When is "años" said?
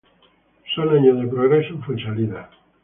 0.89-1.19